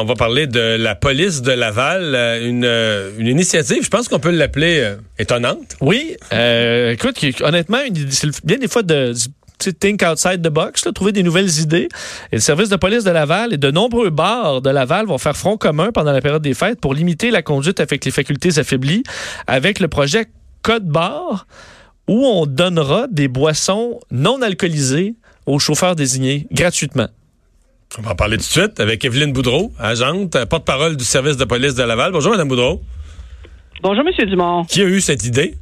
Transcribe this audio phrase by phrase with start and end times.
[0.00, 4.06] On va parler de la police de Laval, euh, une, euh, une initiative, je pense
[4.06, 5.76] qu'on peut l'appeler euh, étonnante.
[5.80, 7.78] Oui, euh, écoute, honnêtement,
[8.10, 9.12] c'est bien des fois de
[9.80, 11.88] think outside the box, là, trouver des nouvelles idées.
[12.30, 15.36] Et le service de police de Laval et de nombreux bars de Laval vont faire
[15.36, 19.02] front commun pendant la période des fêtes pour limiter la conduite avec les facultés affaiblies
[19.48, 20.26] avec le projet
[20.62, 21.48] Code Bar
[22.06, 27.08] où on donnera des boissons non alcoolisées aux chauffeurs désignés gratuitement.
[27.96, 31.44] On va en parler tout de suite avec Evelyne Boudreau, agente, porte-parole du service de
[31.44, 32.12] police de Laval.
[32.12, 32.82] Bonjour, Madame Boudreau.
[33.82, 34.64] Bonjour, Monsieur Dumont.
[34.64, 35.54] Qui a eu cette idée?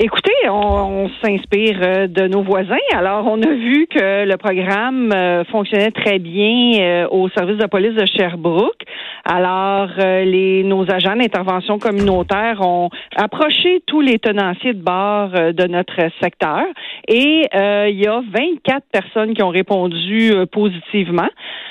[0.00, 2.76] Écoutez, on, on s'inspire euh, de nos voisins.
[2.94, 7.66] Alors, on a vu que le programme euh, fonctionnait très bien euh, au service de
[7.66, 8.80] police de Sherbrooke.
[9.24, 15.66] Alors, les, nos agents d'intervention communautaire ont approché tous les tenanciers de bar euh, de
[15.66, 16.62] notre secteur
[17.08, 21.28] et euh, il y a 24 personnes qui ont répondu positivement.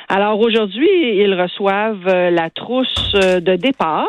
[0.09, 4.07] Alors, aujourd'hui, ils reçoivent la trousse de départ,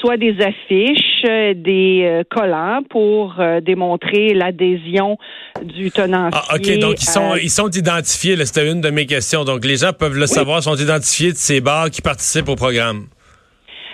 [0.00, 5.18] soit des affiches, euh, des euh, collants pour euh, démontrer l'adhésion
[5.62, 6.40] du tenancier.
[6.48, 9.44] Ah, OK, donc ils sont, à- ils sont identifiés, c'était une de mes questions.
[9.44, 13.06] Donc les gens peuvent le savoir, sont identifiés de ces bars qui participent au programme.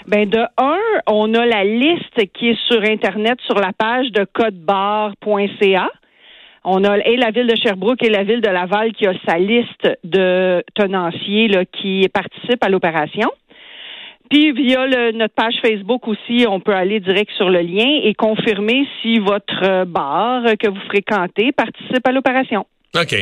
[0.07, 4.27] Ben de un, on a la liste qui est sur internet sur la page de
[4.35, 5.89] codebar.ca.
[6.67, 9.39] On a et la ville de Sherbrooke et la ville de Laval qui a sa
[9.39, 13.31] liste de tenanciers là, qui participent à l'opération.
[14.31, 18.15] Puis via le- notre page Facebook aussi, on peut aller direct sur le lien et
[18.15, 22.67] confirmer si votre bar que vous fréquentez participe à l'opération.
[22.97, 23.13] OK.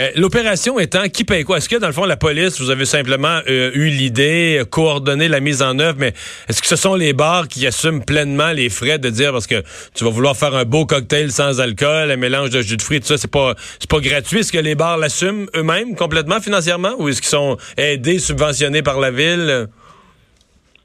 [0.00, 1.58] Euh, L'opération étant, qui paye quoi?
[1.58, 5.28] Est-ce que, dans le fond, la police, vous avez simplement euh, eu l'idée, euh, coordonné
[5.28, 6.12] la mise en œuvre, mais
[6.48, 9.62] est-ce que ce sont les bars qui assument pleinement les frais de dire, parce que
[9.94, 12.98] tu vas vouloir faire un beau cocktail sans alcool, un mélange de jus de fruits,
[12.98, 14.40] tout ça, c'est pas, c'est pas gratuit.
[14.40, 18.98] Est-ce que les bars l'assument eux-mêmes complètement financièrement ou est-ce qu'ils sont aidés, subventionnés par
[18.98, 19.68] la ville?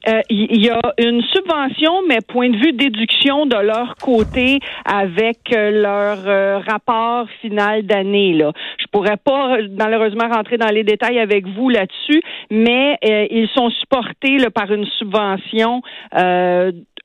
[0.06, 5.38] Euh, Il y a une subvention, mais point de vue déduction de leur côté avec
[5.52, 8.32] euh, leur euh, rapport final d'année.
[8.34, 13.26] Là, je pourrais pas euh, malheureusement rentrer dans les détails avec vous là-dessus, mais euh,
[13.30, 15.82] ils sont supportés là, par une subvention.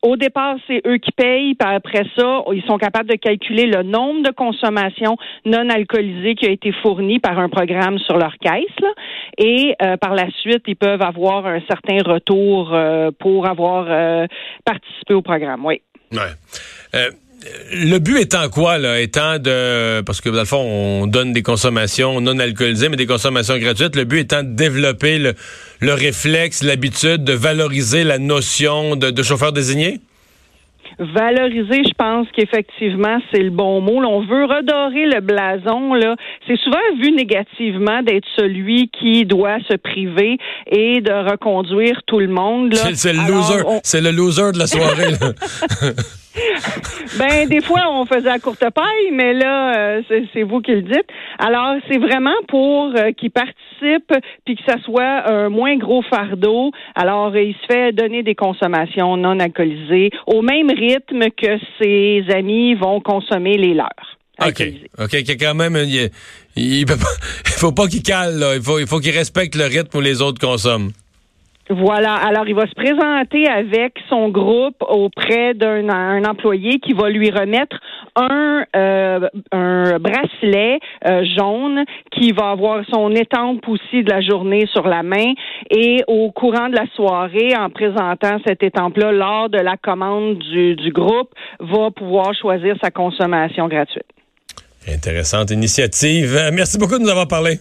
[0.03, 4.21] Au départ, c'est eux qui payent, après ça, ils sont capables de calculer le nombre
[4.21, 5.15] de consommations
[5.45, 8.91] non alcoolisées qui a été fourni par un programme sur leur caisse.
[9.37, 14.27] Et euh, par la suite, ils peuvent avoir un certain retour euh, pour avoir euh,
[14.65, 15.65] participé au programme.
[15.65, 15.81] Oui.
[16.11, 17.09] Ouais.
[17.73, 18.99] Le but étant quoi, là?
[18.99, 20.01] Étant de.
[20.01, 23.95] Parce que, dans le fond, on donne des consommations non alcoolisées, mais des consommations gratuites.
[23.95, 25.33] Le but étant de développer le,
[25.81, 29.99] le réflexe, l'habitude de valoriser la notion de, de chauffeur désigné?
[30.99, 33.99] Valoriser, je pense qu'effectivement, c'est le bon mot.
[33.99, 35.95] Là, on veut redorer le blason.
[35.95, 36.15] Là.
[36.47, 40.37] C'est souvent vu négativement d'être celui qui doit se priver
[40.67, 42.73] et de reconduire tout le monde.
[42.73, 42.79] là.
[42.79, 43.63] C'est c'est le Alors, loser.
[43.65, 45.31] on- C'est le loser de la soirée, là.
[47.19, 50.01] Ben, des fois, on faisait à courte paille, mais là, euh,
[50.33, 51.07] c'est- vous qui le dites.
[51.39, 54.13] Alors, c'est vraiment pour euh, qu'ils participent
[54.45, 56.71] puis que ça soit un moins gros fardeau.
[56.95, 62.73] Alors, il se fait donner des consommations non alcoolisées au même rythme que ses amis
[62.75, 64.17] vont consommer les leurs.
[64.43, 64.63] OK.
[64.99, 65.77] OK, qu'il y a quand même.
[65.77, 66.09] Il,
[66.55, 67.05] il, peut pas-
[67.45, 68.55] il faut pas qu'il cale, là.
[68.55, 70.91] Il faut, il faut qu'il respecte le rythme où les autres consomment.
[71.69, 72.15] Voilà.
[72.15, 77.31] Alors, il va se présenter avec son groupe auprès d'un un employé qui va lui
[77.31, 77.77] remettre
[78.15, 79.29] un, euh,
[79.99, 85.33] bracelet euh, jaune qui va avoir son étampe aussi de la journée sur la main
[85.69, 90.75] et au courant de la soirée, en présentant cette étampe-là lors de la commande du,
[90.75, 91.29] du groupe,
[91.59, 94.05] va pouvoir choisir sa consommation gratuite.
[94.87, 96.37] Intéressante initiative.
[96.53, 97.57] Merci beaucoup de nous avoir parlé.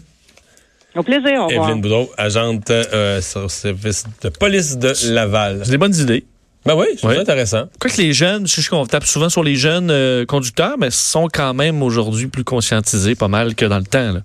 [0.97, 1.45] Au plaisir.
[1.47, 1.51] Au.
[1.51, 5.61] Evelyne Boudreau, agente euh, sur le service de police de Laval.
[5.65, 6.25] C'est des bonnes idées.
[6.65, 7.17] Ben oui, c'est Oui.
[7.17, 7.65] intéressant.
[7.81, 11.27] Quoique les jeunes, je sais qu'on tape souvent sur les jeunes euh, conducteurs, mais sont
[11.33, 14.13] quand même aujourd'hui plus conscientisés pas mal que dans le temps.
[14.13, 14.21] là.